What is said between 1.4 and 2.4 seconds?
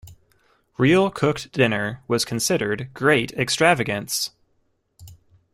dinner was